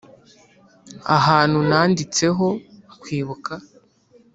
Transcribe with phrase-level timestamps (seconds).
[1.17, 2.47] ahantu nanditseho
[3.01, 3.53] "kwibuka."